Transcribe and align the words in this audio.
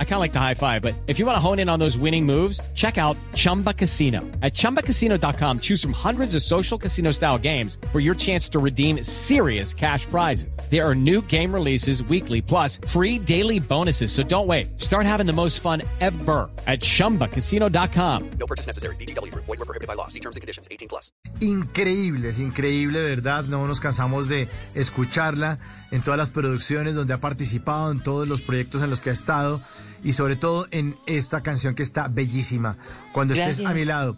I 0.00 0.04
kind 0.04 0.14
of 0.14 0.20
like 0.20 0.32
the 0.32 0.40
high 0.40 0.54
five, 0.54 0.82
but 0.82 0.96
if 1.06 1.20
you 1.20 1.26
want 1.26 1.36
to 1.36 1.40
hone 1.40 1.60
in 1.60 1.68
on 1.68 1.78
those 1.78 1.96
winning 1.96 2.26
moves, 2.26 2.60
check 2.74 2.98
out 2.98 3.16
Chumba 3.34 3.72
Casino. 3.72 4.22
At 4.42 4.54
ChumbaCasino.com, 4.54 5.60
choose 5.60 5.80
from 5.80 5.92
hundreds 5.92 6.34
of 6.34 6.42
social 6.42 6.76
casino 6.76 7.12
style 7.12 7.38
games 7.38 7.78
for 7.92 8.00
your 8.00 8.16
chance 8.16 8.48
to 8.48 8.58
redeem 8.58 9.04
serious 9.04 9.72
cash 9.72 10.04
prizes. 10.06 10.58
There 10.68 10.84
are 10.84 10.96
new 10.96 11.22
game 11.22 11.54
releases 11.54 12.02
weekly, 12.02 12.42
plus 12.42 12.80
free 12.88 13.20
daily 13.20 13.60
bonuses. 13.60 14.10
So 14.10 14.24
don't 14.24 14.48
wait. 14.48 14.80
Start 14.80 15.06
having 15.06 15.26
the 15.26 15.32
most 15.32 15.60
fun 15.60 15.82
ever 16.00 16.50
at 16.66 16.80
ChumbaCasino.com. 16.80 18.30
No 18.40 18.46
purchase 18.48 18.66
necessary. 18.66 18.96
BGW. 18.96 19.32
Void 19.34 19.46
were 19.46 19.56
prohibited 19.58 19.86
by 19.86 19.94
law. 19.94 20.08
See 20.08 20.20
terms 20.20 20.34
and 20.34 20.40
conditions. 20.40 20.66
18 20.72 20.88
plus. 20.88 21.12
Increíble, 21.40 22.30
es 22.30 22.40
increíble, 22.40 23.00
¿verdad? 23.00 23.44
No 23.44 23.66
nos 23.68 23.78
cansamos 23.78 24.28
de 24.28 24.48
escucharla 24.74 25.60
en 25.92 26.02
todas 26.02 26.18
las 26.18 26.30
producciones 26.30 26.94
donde 26.94 27.14
ha 27.14 27.20
participado, 27.20 27.92
en 27.92 28.00
todos 28.02 28.26
los 28.26 28.40
proyectos 28.42 28.82
en 28.82 28.90
los 28.90 29.02
que 29.02 29.10
ha 29.10 29.12
estado 29.12 29.62
y 30.04 30.12
sobre 30.12 30.36
todo 30.36 30.66
en 30.70 30.96
esta 31.06 31.42
canción 31.42 31.74
que 31.74 31.82
está 31.82 32.08
bellísima, 32.08 32.76
cuando 33.12 33.34
estés 33.34 33.64
a 33.66 33.72
mi 33.72 33.84
lado. 33.84 34.16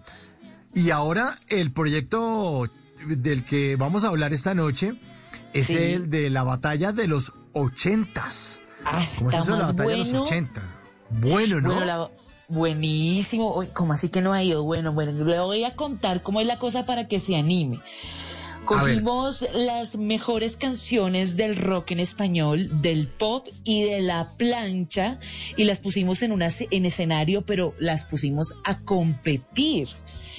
Y 0.75 0.91
ahora 0.91 1.35
el 1.49 1.73
proyecto 1.73 2.69
del 3.07 3.45
que 3.45 3.77
vamos 3.77 4.05
a 4.05 4.09
hablar 4.09 4.33
esta 4.33 4.55
noche 4.55 4.95
es 5.53 5.71
el 5.71 6.11
de 6.11 6.31
la 6.31 6.43
batalla 6.45 6.93
de 6.93 7.09
los 7.09 7.33
ochentas. 7.53 8.61
Ah, 8.85 9.05
¿Cómo 9.19 9.31
es 9.31 9.37
eso 9.39 9.57
la 9.57 9.67
batalla 9.67 9.91
de 9.91 9.97
los 9.99 10.13
ochenta? 10.15 10.63
Bueno, 11.11 11.61
¿no? 11.61 11.71
Bueno, 11.75 11.85
la- 11.87 12.11
buenísimo. 12.49 13.57
Uy, 13.57 13.69
¿Cómo 13.69 13.93
así 13.93 14.09
que 14.09 14.21
no 14.23 14.33
ha 14.33 14.43
ido? 14.43 14.63
Bueno, 14.65 14.93
bueno, 14.93 15.13
le 15.25 15.39
voy 15.41 15.65
a 15.65 15.75
contar 15.77 16.23
cómo 16.23 16.41
es 16.41 16.47
la 16.47 16.59
cosa 16.59 16.87
para 16.87 17.09
que 17.09 17.19
se 17.19 17.37
anime. 17.37 17.81
Cogimos 18.65 19.47
las 19.53 19.97
mejores 19.97 20.57
canciones 20.57 21.37
del 21.37 21.57
rock 21.57 21.91
en 21.91 22.01
español, 22.01 22.83
del 22.83 23.09
pop 23.09 23.49
y 23.65 23.83
de 23.83 24.01
la 24.01 24.37
plancha 24.37 25.19
y 25.57 25.65
las 25.65 25.81
pusimos 25.81 26.23
en, 26.23 26.33
una, 26.33 26.49
en 26.71 26.87
escenario, 26.87 27.43
pero 27.43 27.75
las 27.79 28.05
pusimos 28.05 28.55
a 28.65 28.81
competir 28.81 29.89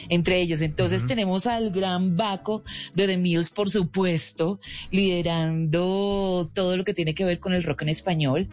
entre 0.10 0.40
ellos. 0.40 0.62
Entonces 0.62 1.06
tenemos 1.08 1.46
al 1.48 1.72
gran 1.72 2.16
Baco 2.16 2.64
de 2.94 3.08
The 3.08 3.18
Mills, 3.18 3.50
por 3.50 3.70
supuesto, 3.70 4.60
liderando 4.92 6.50
todo 6.54 6.78
lo 6.78 6.84
que 6.84 6.94
tiene 6.94 7.14
que 7.14 7.26
ver 7.26 7.40
con 7.40 7.54
el 7.54 7.64
rock 7.64 7.84
en 7.84 7.90
español. 7.90 8.50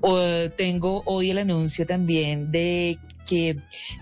O, 0.00 0.20
tengo 0.56 1.02
hoy 1.06 1.30
el 1.30 1.38
anuncio 1.38 1.86
también 1.86 2.50
de 2.50 2.98
que 3.26 3.56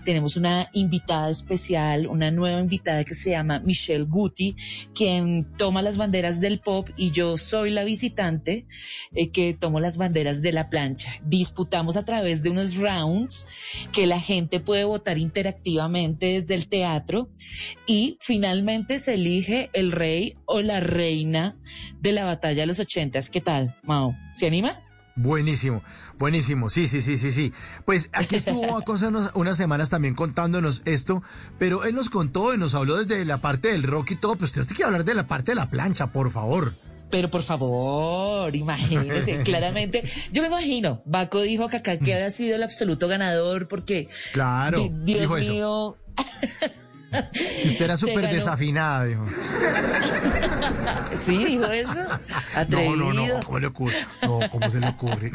tenemos 0.05 0.35
una 0.35 0.69
invitada 0.73 1.29
especial, 1.29 2.07
una 2.07 2.31
nueva 2.31 2.59
invitada 2.59 3.03
que 3.03 3.13
se 3.13 3.31
llama 3.31 3.59
Michelle 3.59 4.05
Guti, 4.05 4.55
quien 4.93 5.47
toma 5.57 5.81
las 5.81 5.97
banderas 5.97 6.39
del 6.39 6.59
pop 6.59 6.89
y 6.95 7.11
yo 7.11 7.37
soy 7.37 7.69
la 7.71 7.83
visitante 7.83 8.65
eh, 9.13 9.31
que 9.31 9.53
tomo 9.53 9.79
las 9.79 9.97
banderas 9.97 10.41
de 10.41 10.51
la 10.51 10.69
plancha. 10.69 11.11
Disputamos 11.23 11.97
a 11.97 12.03
través 12.03 12.43
de 12.43 12.49
unos 12.49 12.77
rounds 12.77 13.45
que 13.91 14.07
la 14.07 14.19
gente 14.19 14.59
puede 14.59 14.83
votar 14.83 15.17
interactivamente 15.17 16.33
desde 16.33 16.55
el 16.55 16.67
teatro 16.67 17.29
y 17.87 18.17
finalmente 18.21 18.99
se 18.99 19.15
elige 19.15 19.69
el 19.73 19.91
rey 19.91 20.35
o 20.45 20.61
la 20.61 20.79
reina 20.79 21.57
de 21.99 22.11
la 22.11 22.25
batalla 22.25 22.61
de 22.61 22.67
los 22.67 22.79
ochentas. 22.79 23.29
¿Qué 23.29 23.41
tal, 23.41 23.77
Mao? 23.83 24.15
¿Se 24.33 24.47
anima? 24.47 24.88
Buenísimo, 25.21 25.83
buenísimo, 26.17 26.69
sí, 26.69 26.87
sí, 26.87 27.01
sí, 27.01 27.17
sí, 27.17 27.31
sí. 27.31 27.51
Pues 27.83 28.09
aquí 28.13 28.37
estuvo 28.37 28.77
a 28.77 28.81
cosa 28.83 29.09
unos- 29.09 29.31
unas 29.33 29.57
semanas 29.57 29.89
también 29.89 30.15
contándonos 30.15 30.81
esto, 30.85 31.21
pero 31.57 31.83
él 31.83 31.93
nos 31.93 32.09
contó 32.09 32.53
y 32.53 32.57
nos 32.57 32.73
habló 32.73 32.95
desde 32.97 33.25
la 33.25 33.39
parte 33.41 33.67
del 33.69 33.83
rock 33.83 34.11
y 34.11 34.15
todo, 34.15 34.37
pues 34.37 34.51
usted 34.51 34.61
tiene 34.63 34.77
que 34.77 34.83
hablar 34.85 35.03
de 35.03 35.13
la 35.15 35.27
parte 35.27 35.51
de 35.51 35.55
la 35.55 35.69
plancha, 35.69 36.13
por 36.13 36.31
favor. 36.31 36.73
Pero 37.11 37.29
por 37.29 37.41
favor, 37.43 38.55
imagínese, 38.55 39.41
claramente, 39.43 40.03
yo 40.31 40.41
me 40.41 40.47
imagino, 40.47 41.01
Baco 41.05 41.41
dijo 41.41 41.67
que 41.67 41.77
acá 41.77 41.97
que 41.97 42.13
había 42.13 42.29
sido 42.29 42.55
el 42.55 42.63
absoluto 42.63 43.07
ganador 43.09 43.67
porque, 43.67 44.07
Claro, 44.31 44.77
di- 44.79 44.91
Dios 45.03 45.19
dijo 45.21 45.35
mío, 45.35 45.97
usted 47.65 47.81
era 47.85 47.97
súper 47.97 48.29
desafinada, 48.29 49.05
dijo. 49.05 49.25
sí, 51.19 51.45
dijo 51.45 51.65
eso, 51.65 51.95
No, 52.03 52.59
atrevido. 52.59 52.95
no, 52.95 53.13
no, 53.13 53.39
¿cómo 53.45 53.59
le 53.59 53.67
ocurre? 53.67 53.95
No, 54.21 54.39
¿cómo 54.51 54.69
se 54.69 54.79
le 54.79 54.87
ocurre? 54.89 55.31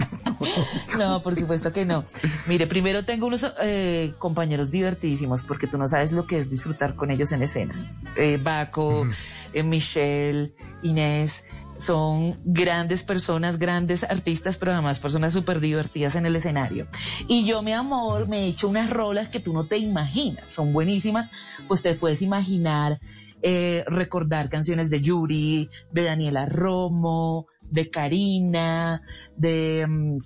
No, 0.99 1.23
por 1.23 1.37
supuesto 1.37 1.73
que 1.73 1.85
no. 1.85 2.05
Mire, 2.47 2.67
primero 2.67 3.05
tengo 3.05 3.27
unos 3.27 3.47
eh, 3.61 4.15
compañeros 4.19 4.71
divertidísimos 4.71 5.43
porque 5.43 5.67
tú 5.67 5.79
no 5.79 5.89
sabes 5.89 6.12
lo 6.12 6.27
que 6.27 6.39
es 6.39 6.51
disfrutar 6.51 6.95
con 6.97 7.11
ellos 7.11 7.33
en 7.33 7.43
escena. 7.43 7.97
Eh, 8.17 8.39
Baco, 8.43 9.06
eh, 9.53 9.62
Michelle, 9.62 10.55
Inés, 10.83 11.45
son 11.84 12.39
grandes 12.45 13.03
personas, 13.03 13.59
grandes 13.59 14.05
artistas, 14.05 14.56
pero 14.56 14.72
además 14.72 14.99
personas 14.99 15.33
súper 15.33 15.61
divertidas 15.61 16.17
en 16.17 16.27
el 16.27 16.37
escenario. 16.37 16.87
Y 17.28 17.45
yo, 17.45 17.62
mi 17.62 17.72
amor, 17.72 18.28
me 18.28 18.45
he 18.45 18.47
hecho 18.47 18.69
unas 18.69 18.91
rolas 18.91 19.28
que 19.28 19.41
tú 19.41 19.53
no 19.53 19.65
te 19.65 19.78
imaginas, 19.78 20.50
son 20.50 20.73
buenísimas, 20.73 21.31
pues 21.69 21.83
te 21.83 21.94
puedes 21.94 22.23
imaginar 22.23 22.99
eh, 23.43 23.84
recordar 23.87 24.49
canciones 24.49 24.89
de 24.89 25.03
Yuri, 25.03 25.69
de 25.93 26.05
Daniela 26.05 26.47
Romo, 26.47 27.47
de 27.71 27.91
Karina, 27.91 29.03
de 29.37 29.87
mm, 29.87 30.19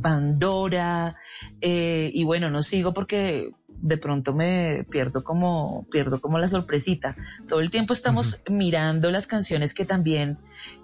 Pandora, 0.00 1.16
eh, 1.60 2.10
y 2.12 2.24
bueno, 2.24 2.50
no 2.50 2.62
sigo 2.62 2.94
porque 2.94 3.50
de 3.82 3.98
pronto 3.98 4.32
me 4.32 4.86
pierdo 4.90 5.24
como, 5.24 5.86
pierdo 5.90 6.20
como 6.20 6.38
la 6.38 6.48
sorpresita. 6.48 7.16
Todo 7.48 7.60
el 7.60 7.70
tiempo 7.70 7.92
estamos 7.92 8.40
mirando 8.48 9.10
las 9.10 9.26
canciones 9.26 9.74
que 9.74 9.84
también 9.84 10.38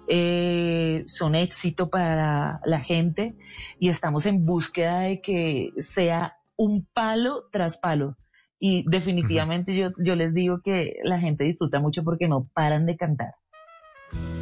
eh, 0.07 1.03
son 1.07 1.33
éxito 1.33 1.89
para 1.89 2.59
la 2.65 2.81
gente 2.81 3.35
y 3.79 3.89
estamos 3.89 4.25
en 4.25 4.45
búsqueda 4.45 4.99
de 4.99 5.21
que 5.21 5.71
sea 5.79 6.37
un 6.57 6.87
palo 6.93 7.45
tras 7.51 7.77
palo. 7.77 8.17
Y 8.59 8.83
definitivamente 8.89 9.73
yo, 9.73 9.91
yo 9.97 10.15
les 10.15 10.33
digo 10.33 10.59
que 10.61 10.95
la 11.03 11.19
gente 11.19 11.45
disfruta 11.45 11.79
mucho 11.79 12.03
porque 12.03 12.27
no 12.27 12.49
paran 12.53 12.85
de 12.85 12.97
cantar. 12.97 13.35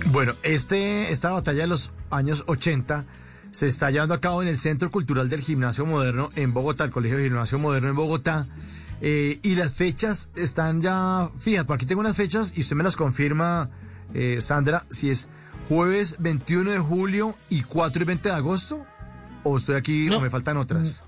Bueno, 0.07 0.34
este, 0.41 1.11
esta 1.11 1.31
batalla 1.31 1.61
de 1.61 1.67
los 1.67 1.94
años 2.09 2.44
80 2.47 3.05
se 3.57 3.66
está 3.66 3.90
llevando 3.90 4.13
a 4.13 4.22
cabo 4.22 4.44
en 4.44 4.47
el 4.50 4.59
Centro 4.59 4.91
Cultural 4.91 5.29
del 5.29 5.41
Gimnasio 5.41 5.84
Moderno 5.84 6.29
en 6.35 6.53
Bogotá, 6.53 6.84
el 6.84 6.91
Colegio 6.91 7.18
de 7.18 7.23
Gimnasio 7.23 7.57
Moderno 7.57 7.90
en 7.90 7.95
Bogotá. 7.95 8.45
Eh, 9.01 9.40
y 9.41 9.56
las 9.56 9.73
fechas 9.73 10.29
están 10.35 10.79
ya 10.79 11.31
fijas. 11.40 11.66
Por 11.66 11.73
aquí 11.75 11.88
tengo 11.88 12.01
unas 12.01 12.16
fechas 12.16 12.56
y 12.56 12.62
usted 12.62 12.75
me 12.75 12.84
las 12.84 12.96
confirma, 12.96 13.72
eh, 14.13 14.41
Sandra, 14.41 14.85
si 14.91 15.09
es 15.09 15.29
jueves 15.67 16.17
21 16.19 16.69
de 16.69 16.78
julio 16.78 17.34
y 17.50 17.63
4 17.63 18.03
y 18.03 18.06
20 18.06 18.29
de 18.29 18.35
agosto. 18.35 18.85
O 19.44 19.57
estoy 19.57 19.75
aquí 19.75 20.07
No. 20.07 20.17
o 20.17 20.22
me 20.22 20.29
faltan 20.29 20.57
otras. 20.57 21.03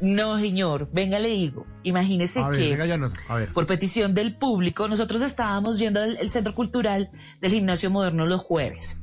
No, 0.00 0.38
señor, 0.38 0.88
venga, 0.94 1.18
le 1.18 1.28
digo. 1.28 1.66
Imagínese 1.82 2.42
ver, 2.42 2.58
que 2.58 2.70
venga, 2.70 2.86
ya 2.86 2.96
no. 2.96 3.10
A 3.28 3.34
ver. 3.34 3.52
por 3.52 3.66
petición 3.66 4.14
del 4.14 4.34
público, 4.36 4.88
nosotros 4.88 5.20
estábamos 5.20 5.78
yendo 5.78 6.00
al 6.00 6.30
centro 6.30 6.54
cultural 6.54 7.10
del 7.42 7.50
gimnasio 7.50 7.90
moderno 7.90 8.24
los 8.24 8.40
jueves. 8.40 8.99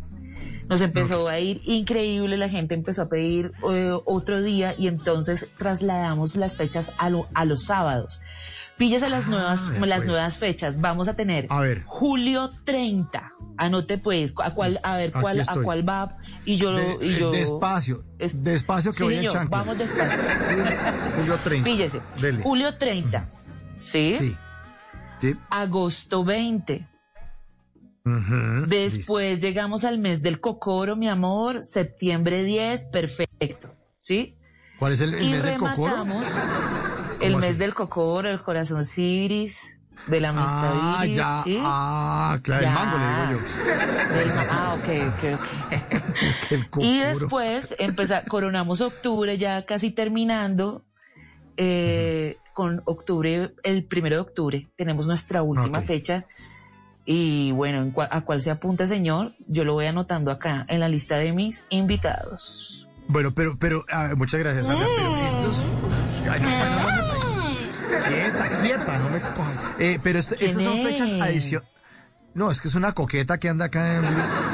Nos 0.70 0.82
empezó 0.82 1.28
a 1.28 1.40
ir 1.40 1.62
increíble, 1.66 2.36
la 2.38 2.50
gente 2.50 2.74
empezó 2.76 3.04
a 3.04 3.10
pedir 3.10 3.52
eh, 3.72 3.94
otro 4.06 4.42
día 4.42 4.76
y 4.78 4.88
entonces 4.88 5.48
trasladamos 5.58 6.36
las 6.36 6.58
fechas 6.58 6.92
a, 6.98 7.10
lo- 7.10 7.28
a 7.34 7.46
los 7.46 7.64
sábados. 7.64 8.22
Píllese 8.78 9.10
las 9.10 9.26
nuevas, 9.28 9.70
vea, 9.72 9.86
las 9.88 9.98
pues. 10.00 10.08
nuevas 10.10 10.38
fechas. 10.38 10.80
Vamos 10.82 11.08
a 11.08 11.16
tener 11.16 11.48
A 11.50 11.62
ver. 11.62 11.84
julio 11.86 12.52
30. 12.64 13.32
Anote 13.58 13.98
pues 13.98 14.36
a 14.44 14.52
cuál, 14.52 14.80
a 14.84 14.98
ver 14.98 15.12
cuál, 15.12 15.42
a 15.42 15.56
cuál 15.64 15.88
va 15.90 16.18
y 16.46 16.58
yo, 16.58 16.74
De- 16.74 16.98
y 17.08 17.16
yo 17.16 17.32
despacio, 17.32 18.04
es- 18.20 18.44
despacio 18.44 18.92
que 18.92 18.98
Sí, 19.00 19.04
voy 19.04 19.14
en 19.16 19.20
señor, 19.22 19.34
chanclas. 19.34 19.66
Vamos 19.66 19.78
despacio. 19.80 20.18
Julio 21.18 21.40
30. 21.44 21.64
Píllese. 21.66 22.02
Dele. 22.22 22.44
Julio 22.44 22.76
30. 22.78 23.30
¿Sí? 23.84 24.16
Sí. 24.18 24.36
Sí. 25.22 25.36
Agosto 25.50 26.24
20. 26.24 26.88
Después 28.68 29.42
llegamos 29.42 29.84
al 29.84 30.00
mes 30.00 30.22
del 30.22 30.40
cocoro, 30.40 30.96
mi 30.96 31.08
amor. 31.08 31.62
Septiembre 31.64 32.44
10. 32.44 32.86
Perfecto. 32.86 33.74
¿Sí? 34.02 34.36
¿Cuál 34.80 34.94
es 34.94 35.02
el, 35.02 35.14
el 35.16 35.30
mes 35.32 35.44
del 35.44 35.58
cocoro? 35.58 35.96
el 37.22 37.36
así? 37.36 37.48
mes 37.48 37.58
del 37.58 37.74
cocoro, 37.74 38.30
el 38.30 38.42
corazón 38.42 38.84
iris, 38.98 39.78
de 40.08 40.22
la 40.22 40.30
amistad 40.30 40.72
Ah, 40.76 41.02
iris, 41.06 41.18
ya. 41.18 41.42
¿sí? 41.44 41.58
Ah, 41.62 42.40
claro, 42.44 42.62
el 42.62 42.70
Ya. 42.70 42.74
mango 42.76 42.98
le 42.98 43.06
digo 43.36 43.48
yo. 43.48 44.14
Del 44.16 44.32
ah, 44.52 44.76
ok, 44.78 44.90
ok, 45.10 45.42
ok. 45.42 46.02
El 46.52 46.68
Y 46.84 47.00
después 47.00 47.76
empezar, 47.80 48.24
coronamos 48.28 48.80
octubre 48.82 49.38
ya 49.38 49.66
casi 49.66 49.92
terminando. 49.92 50.86
eh, 51.58 52.38
con 52.54 52.82
octubre, 52.86 53.54
el 53.64 53.86
primero 53.86 54.16
de 54.16 54.22
octubre, 54.22 54.68
tenemos 54.76 55.06
nuestra 55.06 55.44
última 55.44 55.82
fecha. 55.82 56.26
Y 57.10 57.52
bueno, 57.54 57.82
en 57.82 57.94
cua- 57.94 58.10
a 58.12 58.22
cuál 58.22 58.42
se 58.42 58.52
apunta, 58.52 58.86
señor, 58.86 59.34
yo 59.48 59.64
lo 59.64 59.74
voy 59.74 59.86
anotando 59.86 60.30
acá 60.30 60.66
en 60.68 60.82
la 60.82 60.90
lista 60.90 61.16
de 61.16 61.32
mis 61.32 61.64
invitados. 61.70 62.86
Bueno, 63.08 63.32
pero, 63.34 63.58
pero, 63.58 63.86
ah, 63.90 64.10
muchas 64.18 64.42
gracias, 64.42 64.68
Sandra, 64.68 64.86
pero 64.98 65.16
estos... 65.16 65.64
Ay, 66.30 66.42
no, 66.42 66.50
bueno, 66.50 67.08
bueno, 67.08 68.08
quieta, 68.10 68.50
quieta, 68.62 68.98
no 69.00 69.10
me 69.10 69.20
cojas. 69.22 69.54
Eh, 69.80 70.00
pero 70.04 70.20
es- 70.20 70.34
esas 70.38 70.62
son 70.62 70.80
fechas 70.84 71.14
es? 71.14 71.22
adicionales. 71.22 71.74
No, 72.34 72.52
es 72.52 72.60
que 72.60 72.68
es 72.68 72.76
una 72.76 72.92
coqueta 72.92 73.38
que 73.40 73.48
anda 73.48 73.66
acá 73.66 73.96
en... 73.96 74.04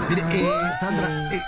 Mire, 0.10 0.22
eh, 0.32 0.52
Sandra... 0.80 1.34
eh, 1.34 1.42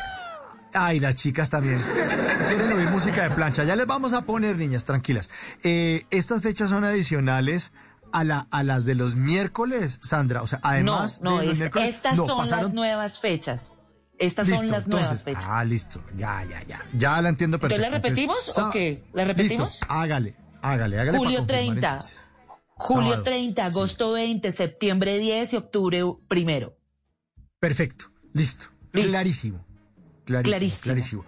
Ay, 0.73 0.99
las 0.99 1.15
chicas 1.15 1.49
también. 1.51 1.79
Si 1.79 2.43
quieren 2.55 2.73
oír 2.73 2.89
música 2.89 3.23
de 3.23 3.29
plancha, 3.29 3.63
ya 3.63 3.75
les 3.77 3.85
vamos 3.87 4.11
a 4.13 4.23
poner, 4.23 4.57
niñas, 4.57 4.83
tranquilas. 4.83 5.29
Eh, 5.63 6.05
estas 6.09 6.41
fechas 6.41 6.69
son 6.71 6.83
adicionales 6.83 7.71
a, 8.11 8.23
la, 8.23 8.47
a 8.51 8.63
las 8.63 8.85
de 8.85 8.95
los 8.95 9.15
miércoles, 9.15 9.99
Sandra. 10.03 10.41
O 10.41 10.47
sea, 10.47 10.59
además 10.63 11.21
no, 11.21 11.31
no, 11.31 11.37
de 11.39 11.43
los 11.45 11.53
es- 11.53 11.59
miércoles. 11.59 11.89
estas 11.95 12.15
no, 12.17 12.25
son 12.25 12.37
pasaron- 12.39 12.63
las 12.65 12.73
nuevas 12.73 13.19
fechas. 13.19 13.75
Estas 14.17 14.47
son 14.47 14.53
Listo, 14.61 14.71
las 14.71 14.85
entonces, 14.85 15.09
nuevas 15.09 15.23
fechas. 15.25 15.45
Ah, 15.47 15.63
listo. 15.65 16.01
Ya, 16.17 16.41
ya, 16.45 16.63
ya. 16.63 16.85
Ya 16.97 17.21
la 17.21 17.27
entiendo 17.29 17.57
Entonces, 17.57 17.77
perfecto. 17.77 17.81
¿la 17.81 18.09
repetimos 18.09 18.49
o 18.49 18.53
sa- 18.53 18.69
qué? 18.71 19.03
¿La 19.13 19.25
repetimos? 19.25 19.71
Listo, 19.71 19.85
hágale, 19.89 20.35
hágale, 20.61 20.99
hágale. 20.99 21.17
Julio 21.17 21.39
confirmar, 21.39 21.65
30, 21.65 21.87
entonces. 21.89 22.17
julio 22.77 23.03
Sábado. 23.09 23.23
30, 23.23 23.65
agosto 23.65 24.11
20, 24.13 24.51
septiembre 24.53 25.19
10 25.19 25.51
y 25.51 25.55
octubre 25.57 26.01
primero. 26.29 26.77
Perfecto, 27.59 28.05
listo. 28.33 28.67
Listo. 28.93 29.09
Clarísimo. 29.09 29.65
Clarísimo. 30.23 30.43
Clarísimo. 30.55 30.81
Clarísimo. 30.83 31.25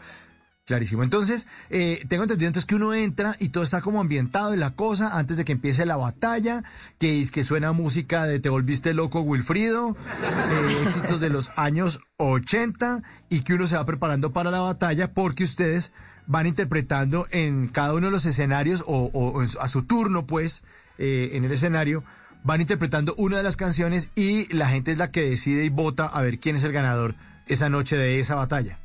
Clarísimo. 0.68 1.02
Entonces, 1.02 1.48
eh, 1.70 2.04
tengo 2.10 2.24
entendido 2.24 2.48
entonces 2.50 2.68
que 2.68 2.76
uno 2.76 2.94
entra 2.94 3.38
y 3.40 3.50
todo 3.50 3.64
está 3.64 3.80
como 3.80 4.02
ambientado 4.02 4.54
y 4.54 4.58
la 4.58 4.72
cosa 4.72 5.18
antes 5.18 5.38
de 5.38 5.46
que 5.46 5.54
empiece 5.54 5.86
la 5.86 5.96
batalla, 5.96 6.62
que 7.00 7.22
es 7.22 7.32
que 7.32 7.46
suena 7.46 7.72
música 7.72 8.26
de 8.26 8.42
Te 8.42 8.50
volviste 8.50 8.94
loco 8.94 9.22
Wilfrido, 9.22 9.96
eh, 10.22 10.78
éxitos 10.84 11.22
de 11.22 11.30
los 11.30 11.54
años 11.56 12.02
80 12.18 13.02
y 13.30 13.40
que 13.44 13.54
uno 13.54 13.66
se 13.66 13.78
va 13.78 13.86
preparando 13.86 14.34
para 14.34 14.52
la 14.52 14.60
batalla 14.60 15.14
porque 15.14 15.46
ustedes 15.46 15.94
van 16.26 16.48
interpretando 16.48 17.28
en 17.32 17.70
cada 17.70 17.94
uno 17.94 18.08
de 18.08 18.12
los 18.12 18.26
escenarios 18.26 18.84
o, 18.86 19.10
o- 19.14 19.30
o 19.30 19.42
en 19.44 19.50
a 19.62 19.70
su 19.70 19.84
turno 19.84 20.28
pues 20.28 20.64
eh, 20.98 21.30
en 21.32 21.46
el 21.46 21.52
escenario 21.54 22.04
van 22.44 22.60
interpretando 22.60 23.16
una 23.18 23.38
de 23.38 23.44
las 23.44 23.56
canciones 23.56 24.10
y 24.16 24.54
la 24.54 24.68
gente 24.68 24.92
es 24.92 24.98
la 24.98 25.12
que 25.12 25.30
decide 25.30 25.64
y 25.64 25.70
vota 25.70 26.08
a 26.08 26.22
ver 26.22 26.40
quién 26.40 26.58
es 26.58 26.66
el 26.66 26.74
ganador 26.74 27.16
esa 27.48 27.70
noche 27.70 27.96
de 27.96 28.20
esa 28.20 28.36
batalla. 28.36 28.80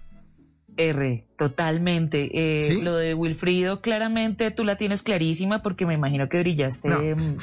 R, 0.76 1.24
totalmente. 1.36 2.30
Eh, 2.58 2.62
¿Sí? 2.62 2.80
Lo 2.82 2.96
de 2.96 3.14
Wilfrido, 3.14 3.80
claramente 3.80 4.50
tú 4.50 4.64
la 4.64 4.76
tienes 4.76 5.02
clarísima 5.02 5.62
porque 5.62 5.86
me 5.86 5.94
imagino 5.94 6.28
que 6.28 6.38
brillaste 6.40 6.88
No, 6.88 6.98
mm, 6.98 7.36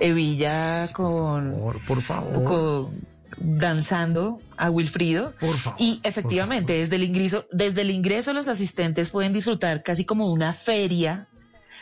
Evilla 0.00 0.88
con, 0.92 1.52
Por, 1.52 1.84
por 1.84 2.02
favor. 2.02 2.44
con- 2.44 3.12
danzando 3.38 4.40
a 4.56 4.70
Wilfrido. 4.70 5.32
Por 5.40 5.56
favor, 5.56 5.80
Y 5.80 6.00
efectivamente, 6.02 6.74
desde 6.74 6.96
el 6.96 7.04
ingreso, 7.04 7.46
desde 7.50 7.80
el 7.82 7.90
ingreso 7.90 8.32
los 8.32 8.48
asistentes 8.48 9.10
pueden 9.10 9.32
disfrutar 9.32 9.82
casi 9.82 10.04
como 10.04 10.30
una 10.30 10.52
feria 10.52 11.28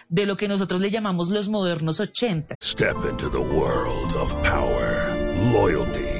de 0.09 0.27
lo 0.27 0.37
que 0.37 0.49
nosotros 0.49 0.81
le 0.81 0.91
llamamos 0.91 1.31
los 1.31 1.49
modernos 1.49 2.01
80. 2.01 2.55
Step 2.63 2.97
into 3.11 3.29
the 3.31 3.39
world 3.39 4.15
of 4.17 4.35
power, 4.37 5.17
loyalty, 5.53 6.20